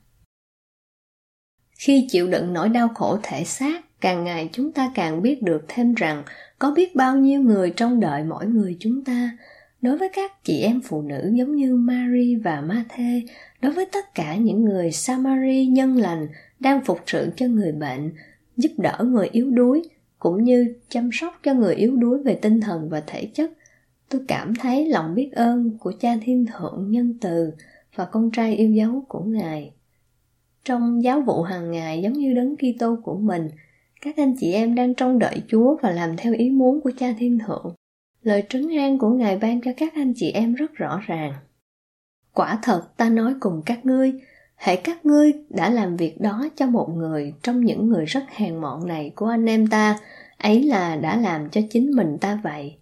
Khi 1.78 2.06
chịu 2.10 2.30
đựng 2.30 2.52
nỗi 2.52 2.68
đau 2.68 2.88
khổ 2.88 3.18
thể 3.22 3.44
xác 3.44 3.84
càng 4.02 4.24
ngày 4.24 4.48
chúng 4.52 4.72
ta 4.72 4.92
càng 4.94 5.22
biết 5.22 5.42
được 5.42 5.64
thêm 5.68 5.94
rằng 5.94 6.22
có 6.58 6.72
biết 6.76 6.96
bao 6.96 7.16
nhiêu 7.16 7.40
người 7.40 7.70
trong 7.70 8.00
đợi 8.00 8.24
mỗi 8.24 8.46
người 8.46 8.76
chúng 8.80 9.04
ta 9.04 9.36
đối 9.82 9.98
với 9.98 10.08
các 10.12 10.44
chị 10.44 10.60
em 10.60 10.80
phụ 10.80 11.02
nữ 11.02 11.32
giống 11.34 11.56
như 11.56 11.76
Mary 11.76 12.36
và 12.36 12.60
Mathe, 12.60 13.20
đối 13.62 13.72
với 13.72 13.86
tất 13.92 14.14
cả 14.14 14.36
những 14.36 14.64
người 14.64 14.92
Samari 14.92 15.66
nhân 15.66 15.96
lành 15.96 16.26
đang 16.60 16.84
phục 16.84 17.00
sự 17.06 17.30
cho 17.36 17.46
người 17.46 17.72
bệnh, 17.72 18.12
giúp 18.56 18.72
đỡ 18.78 18.98
người 19.04 19.28
yếu 19.32 19.50
đuối, 19.50 19.82
cũng 20.18 20.44
như 20.44 20.74
chăm 20.88 21.10
sóc 21.12 21.40
cho 21.42 21.54
người 21.54 21.74
yếu 21.74 21.96
đuối 21.96 22.22
về 22.22 22.34
tinh 22.34 22.60
thần 22.60 22.88
và 22.88 23.02
thể 23.06 23.26
chất. 23.34 23.50
Tôi 24.08 24.20
cảm 24.28 24.54
thấy 24.54 24.88
lòng 24.88 25.14
biết 25.14 25.30
ơn 25.32 25.78
của 25.78 25.92
cha 26.00 26.14
thiên 26.22 26.46
thượng 26.46 26.90
nhân 26.90 27.18
từ 27.20 27.50
và 27.94 28.04
con 28.04 28.30
trai 28.30 28.56
yêu 28.56 28.70
dấu 28.70 29.04
của 29.08 29.20
Ngài. 29.20 29.72
Trong 30.64 31.02
giáo 31.02 31.20
vụ 31.20 31.42
hàng 31.42 31.70
ngày 31.70 32.02
giống 32.02 32.12
như 32.12 32.34
đấng 32.34 32.56
Kitô 32.56 32.96
của 33.04 33.16
mình, 33.16 33.48
các 34.02 34.16
anh 34.16 34.34
chị 34.38 34.52
em 34.52 34.74
đang 34.74 34.94
trông 34.94 35.18
đợi 35.18 35.42
Chúa 35.48 35.76
và 35.82 35.90
làm 35.90 36.16
theo 36.16 36.34
ý 36.34 36.50
muốn 36.50 36.80
của 36.80 36.90
Cha 36.98 37.14
Thiên 37.18 37.38
Thượng. 37.46 37.74
Lời 38.22 38.42
trấn 38.48 38.68
an 38.78 38.98
của 38.98 39.10
Ngài 39.10 39.38
ban 39.38 39.60
cho 39.60 39.70
các 39.76 39.94
anh 39.94 40.12
chị 40.16 40.30
em 40.30 40.54
rất 40.54 40.74
rõ 40.74 41.00
ràng. 41.06 41.32
Quả 42.34 42.58
thật 42.62 42.82
ta 42.96 43.08
nói 43.08 43.34
cùng 43.40 43.62
các 43.66 43.86
ngươi, 43.86 44.12
hãy 44.54 44.76
các 44.76 45.06
ngươi 45.06 45.32
đã 45.50 45.70
làm 45.70 45.96
việc 45.96 46.20
đó 46.20 46.48
cho 46.56 46.66
một 46.66 46.88
người 46.96 47.34
trong 47.42 47.64
những 47.64 47.88
người 47.88 48.04
rất 48.04 48.24
hèn 48.30 48.56
mọn 48.56 48.86
này 48.86 49.12
của 49.16 49.26
anh 49.26 49.46
em 49.46 49.66
ta, 49.66 49.98
ấy 50.38 50.62
là 50.62 50.96
đã 50.96 51.16
làm 51.16 51.50
cho 51.50 51.60
chính 51.70 51.90
mình 51.90 52.18
ta 52.20 52.40
vậy. 52.44 52.76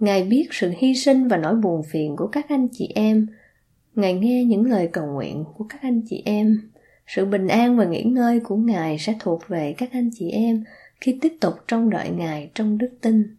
Ngài 0.00 0.24
biết 0.24 0.48
sự 0.50 0.72
hy 0.76 0.94
sinh 0.94 1.28
và 1.28 1.36
nỗi 1.36 1.54
buồn 1.54 1.82
phiền 1.90 2.16
của 2.16 2.26
các 2.26 2.46
anh 2.48 2.68
chị 2.72 2.88
em. 2.94 3.26
Ngài 3.94 4.14
nghe 4.14 4.44
những 4.44 4.66
lời 4.66 4.88
cầu 4.92 5.06
nguyện 5.06 5.44
của 5.54 5.64
các 5.68 5.82
anh 5.82 6.02
chị 6.08 6.22
em 6.24 6.70
sự 7.06 7.24
bình 7.24 7.48
an 7.48 7.76
và 7.76 7.84
nghỉ 7.84 8.02
ngơi 8.02 8.40
của 8.40 8.56
ngài 8.56 8.98
sẽ 8.98 9.16
thuộc 9.20 9.48
về 9.48 9.74
các 9.78 9.88
anh 9.92 10.10
chị 10.14 10.30
em 10.30 10.64
khi 11.00 11.18
tiếp 11.20 11.36
tục 11.40 11.54
trông 11.68 11.90
đợi 11.90 12.10
ngài 12.10 12.50
trong 12.54 12.78
đức 12.78 12.90
tin. 13.00 13.36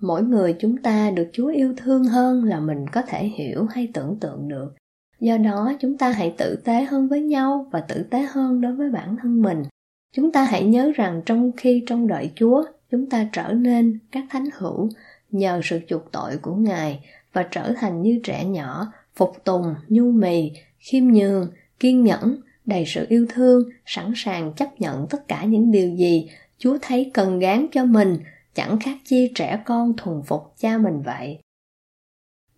Mỗi 0.00 0.22
người 0.22 0.56
chúng 0.58 0.76
ta 0.76 1.10
được 1.10 1.28
chúa 1.32 1.48
yêu 1.48 1.74
thương 1.76 2.04
hơn 2.04 2.44
là 2.44 2.60
mình 2.60 2.86
có 2.92 3.02
thể 3.02 3.24
hiểu 3.26 3.64
hay 3.64 3.88
tưởng 3.94 4.16
tượng 4.20 4.48
được. 4.48 4.74
Do 5.20 5.36
đó, 5.36 5.72
chúng 5.80 5.98
ta 5.98 6.10
hãy 6.10 6.34
tử 6.38 6.56
tế 6.64 6.84
hơn 6.84 7.08
với 7.08 7.20
nhau 7.20 7.66
và 7.72 7.80
tử 7.80 8.02
tế 8.10 8.26
hơn 8.30 8.60
đối 8.60 8.72
với 8.72 8.90
bản 8.90 9.16
thân 9.22 9.42
mình. 9.42 9.62
Chúng 10.16 10.32
ta 10.32 10.44
hãy 10.44 10.64
nhớ 10.64 10.92
rằng 10.94 11.22
trong 11.26 11.52
khi 11.56 11.82
trong 11.86 12.06
đợi 12.06 12.30
chúa, 12.34 12.64
chúng 12.90 13.06
ta 13.06 13.28
trở 13.32 13.52
nên 13.52 13.98
các 14.12 14.24
thánh 14.30 14.48
hữu 14.54 14.88
nhờ 15.30 15.60
sự 15.64 15.80
chuộc 15.88 16.12
tội 16.12 16.36
của 16.36 16.54
ngài 16.54 17.00
và 17.32 17.42
trở 17.50 17.72
thành 17.76 18.02
như 18.02 18.20
trẻ 18.24 18.44
nhỏ, 18.44 18.92
phục 19.16 19.44
tùng, 19.44 19.74
nhu 19.88 20.10
mì, 20.10 20.52
khiêm 20.78 21.04
nhường 21.04 21.50
kiên 21.84 22.04
nhẫn, 22.04 22.36
đầy 22.66 22.84
sự 22.86 23.06
yêu 23.08 23.26
thương, 23.28 23.62
sẵn 23.86 24.12
sàng 24.16 24.52
chấp 24.56 24.80
nhận 24.80 25.06
tất 25.10 25.28
cả 25.28 25.44
những 25.44 25.70
điều 25.70 25.90
gì 25.96 26.28
Chúa 26.58 26.78
thấy 26.82 27.10
cần 27.14 27.38
gán 27.38 27.66
cho 27.72 27.84
mình, 27.84 28.18
chẳng 28.54 28.78
khác 28.80 28.96
chi 29.04 29.32
trẻ 29.34 29.62
con 29.66 29.92
thuần 29.96 30.22
phục 30.26 30.42
cha 30.58 30.78
mình 30.78 31.02
vậy. 31.02 31.38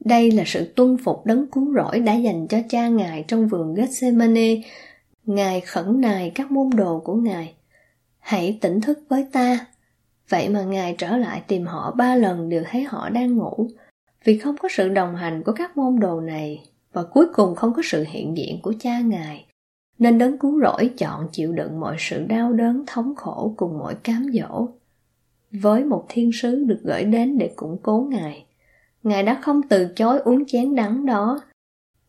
Đây 0.00 0.30
là 0.30 0.42
sự 0.46 0.72
tuân 0.76 0.96
phục 1.04 1.26
đấng 1.26 1.46
cứu 1.50 1.74
rỗi 1.74 2.00
đã 2.00 2.14
dành 2.14 2.46
cho 2.48 2.58
cha 2.68 2.88
Ngài 2.88 3.24
trong 3.28 3.48
vườn 3.48 3.74
Gethsemane. 3.74 4.56
Ngài 5.24 5.60
khẩn 5.60 6.00
nài 6.00 6.32
các 6.34 6.50
môn 6.50 6.70
đồ 6.76 7.00
của 7.04 7.14
Ngài. 7.14 7.54
Hãy 8.18 8.58
tỉnh 8.60 8.80
thức 8.80 8.98
với 9.08 9.26
ta. 9.32 9.66
Vậy 10.28 10.48
mà 10.48 10.62
Ngài 10.62 10.94
trở 10.98 11.16
lại 11.16 11.42
tìm 11.46 11.66
họ 11.66 11.94
ba 11.96 12.16
lần 12.16 12.48
đều 12.48 12.62
thấy 12.70 12.82
họ 12.82 13.08
đang 13.08 13.36
ngủ. 13.36 13.68
Vì 14.24 14.38
không 14.38 14.56
có 14.56 14.68
sự 14.72 14.88
đồng 14.88 15.16
hành 15.16 15.42
của 15.42 15.52
các 15.52 15.76
môn 15.76 16.00
đồ 16.00 16.20
này, 16.20 16.62
và 16.96 17.02
cuối 17.02 17.26
cùng 17.34 17.54
không 17.54 17.72
có 17.74 17.82
sự 17.84 18.04
hiện 18.08 18.36
diện 18.36 18.60
của 18.62 18.74
cha 18.80 19.00
ngài, 19.00 19.46
nên 19.98 20.18
đấng 20.18 20.38
cứu 20.38 20.60
rỗi 20.60 20.90
chọn 20.98 21.28
chịu 21.32 21.52
đựng 21.52 21.80
mọi 21.80 21.96
sự 21.98 22.24
đau 22.28 22.52
đớn, 22.52 22.84
thống 22.86 23.14
khổ 23.14 23.54
cùng 23.56 23.78
mọi 23.78 23.94
cám 23.94 24.26
dỗ. 24.32 24.68
Với 25.50 25.84
một 25.84 26.06
thiên 26.08 26.30
sứ 26.32 26.64
được 26.64 26.80
gửi 26.82 27.04
đến 27.04 27.38
để 27.38 27.52
củng 27.56 27.78
cố 27.82 28.08
ngài 28.10 28.46
ngài 29.02 29.22
đã 29.22 29.38
không 29.42 29.60
từ 29.68 29.88
chối 29.96 30.18
uống 30.18 30.46
chén 30.46 30.74
đắng 30.74 31.06
đó. 31.06 31.40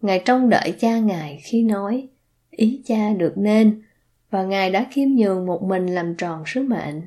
Ngài 0.01 0.21
trông 0.25 0.49
đợi 0.49 0.75
cha 0.79 0.99
ngài 0.99 1.39
khi 1.43 1.63
nói, 1.63 2.07
ý 2.51 2.81
cha 2.85 3.13
được 3.13 3.33
nên, 3.37 3.81
và 4.29 4.43
ngài 4.43 4.69
đã 4.69 4.85
khiêm 4.91 5.09
nhường 5.09 5.45
một 5.45 5.63
mình 5.63 5.87
làm 5.87 6.15
tròn 6.15 6.43
sứ 6.45 6.63
mệnh. 6.63 7.01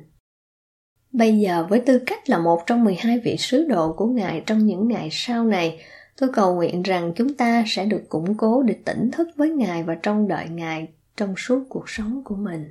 Bây 1.11 1.39
giờ 1.39 1.65
với 1.69 1.79
tư 1.79 1.99
cách 2.05 2.29
là 2.29 2.37
một 2.37 2.61
trong 2.65 2.83
12 2.83 3.19
vị 3.19 3.35
sứ 3.39 3.65
đồ 3.65 3.93
của 3.93 4.07
ngài 4.07 4.43
trong 4.45 4.65
những 4.65 4.87
ngày 4.87 5.09
sau 5.11 5.45
này 5.45 5.79
Tôi 6.21 6.29
cầu 6.33 6.55
nguyện 6.55 6.81
rằng 6.83 7.13
chúng 7.15 7.33
ta 7.33 7.63
sẽ 7.67 7.85
được 7.85 8.09
củng 8.09 8.37
cố 8.37 8.63
để 8.63 8.75
tỉnh 8.85 9.11
thức 9.11 9.29
với 9.35 9.49
Ngài 9.49 9.83
và 9.83 9.95
trông 9.95 10.27
đợi 10.27 10.49
Ngài 10.49 10.87
trong 11.17 11.33
suốt 11.37 11.63
cuộc 11.69 11.89
sống 11.89 12.21
của 12.23 12.35
mình. 12.35 12.69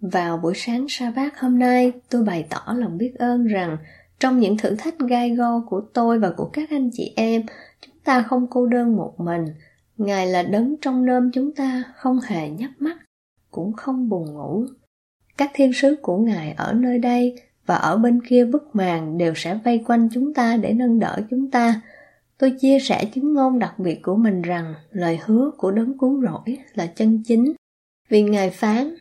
Vào 0.00 0.36
buổi 0.36 0.52
sáng 0.56 0.86
sa 0.88 1.12
bát 1.16 1.40
hôm 1.40 1.58
nay, 1.58 1.92
tôi 2.10 2.22
bày 2.22 2.46
tỏ 2.50 2.74
lòng 2.76 2.98
biết 2.98 3.14
ơn 3.18 3.46
rằng 3.46 3.76
trong 4.18 4.40
những 4.40 4.56
thử 4.56 4.74
thách 4.78 4.98
gai 4.98 5.30
go 5.30 5.60
của 5.60 5.80
tôi 5.80 6.18
và 6.18 6.30
của 6.36 6.50
các 6.52 6.70
anh 6.70 6.90
chị 6.92 7.12
em, 7.16 7.42
chúng 7.80 7.94
ta 8.04 8.22
không 8.22 8.46
cô 8.50 8.66
đơn 8.66 8.96
một 8.96 9.20
mình. 9.20 9.44
Ngài 9.96 10.26
là 10.26 10.42
đấng 10.42 10.76
trong 10.80 11.04
nơm 11.04 11.30
chúng 11.32 11.54
ta 11.54 11.82
không 11.96 12.20
hề 12.26 12.48
nhắm 12.48 12.72
mắt, 12.78 12.96
cũng 13.50 13.72
không 13.72 14.08
buồn 14.08 14.34
ngủ. 14.34 14.64
Các 15.36 15.50
thiên 15.54 15.72
sứ 15.72 15.96
của 16.02 16.16
Ngài 16.16 16.52
ở 16.52 16.72
nơi 16.72 16.98
đây 16.98 17.34
và 17.66 17.74
ở 17.74 17.96
bên 17.96 18.20
kia 18.28 18.44
bức 18.44 18.76
màn 18.76 19.18
đều 19.18 19.32
sẽ 19.36 19.58
vây 19.64 19.84
quanh 19.86 20.08
chúng 20.12 20.34
ta 20.34 20.56
để 20.56 20.72
nâng 20.72 20.98
đỡ 20.98 21.20
chúng 21.30 21.50
ta, 21.50 21.80
Tôi 22.38 22.50
chia 22.60 22.78
sẻ 22.78 23.04
chứng 23.04 23.34
ngôn 23.34 23.58
đặc 23.58 23.78
biệt 23.78 24.02
của 24.02 24.16
mình 24.16 24.42
rằng 24.42 24.74
lời 24.90 25.18
hứa 25.24 25.50
của 25.56 25.70
đấng 25.70 25.98
cứu 25.98 26.22
rỗi 26.22 26.58
là 26.74 26.86
chân 26.86 27.22
chính. 27.26 27.52
Vì 28.08 28.22
Ngài 28.22 28.50
phán, 28.50 28.94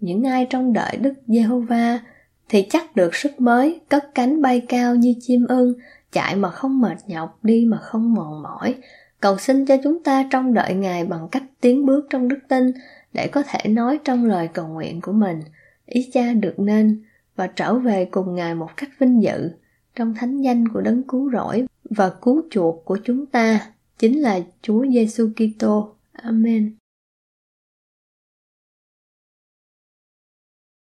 những 0.00 0.22
ai 0.26 0.46
trong 0.50 0.72
đợi 0.72 0.96
Đức 0.96 1.12
Giê-hô-va 1.26 2.00
thì 2.48 2.66
chắc 2.70 2.96
được 2.96 3.14
sức 3.14 3.40
mới, 3.40 3.80
cất 3.88 4.04
cánh 4.14 4.42
bay 4.42 4.60
cao 4.68 4.94
như 4.94 5.14
chim 5.20 5.46
ưng, 5.48 5.74
chạy 6.12 6.36
mà 6.36 6.50
không 6.50 6.80
mệt 6.80 6.96
nhọc, 7.06 7.38
đi 7.42 7.64
mà 7.68 7.78
không 7.78 8.14
mòn 8.14 8.42
mỏi. 8.42 8.74
Cầu 9.20 9.38
xin 9.38 9.66
cho 9.66 9.76
chúng 9.84 10.02
ta 10.02 10.28
trong 10.30 10.54
đợi 10.54 10.74
Ngài 10.74 11.04
bằng 11.04 11.28
cách 11.32 11.42
tiến 11.60 11.86
bước 11.86 12.06
trong 12.10 12.28
đức 12.28 12.38
tin 12.48 12.72
để 13.12 13.28
có 13.28 13.42
thể 13.42 13.68
nói 13.68 13.98
trong 14.04 14.24
lời 14.24 14.48
cầu 14.52 14.68
nguyện 14.68 15.00
của 15.00 15.12
mình, 15.12 15.40
ý 15.86 16.10
cha 16.12 16.32
được 16.32 16.58
nên 16.58 17.02
và 17.36 17.46
trở 17.46 17.74
về 17.74 18.04
cùng 18.04 18.34
Ngài 18.34 18.54
một 18.54 18.76
cách 18.76 18.90
vinh 18.98 19.22
dự 19.22 19.50
trong 19.94 20.14
thánh 20.14 20.40
danh 20.40 20.68
của 20.68 20.80
đấng 20.80 21.02
cứu 21.02 21.30
rỗi 21.32 21.66
và 21.90 22.10
cứu 22.22 22.42
chuộc 22.50 22.84
của 22.84 22.98
chúng 23.04 23.26
ta 23.26 23.72
chính 23.98 24.20
là 24.20 24.40
Chúa 24.62 24.86
Giêsu 24.92 25.28
Kitô. 25.36 25.94
Amen. 26.12 26.74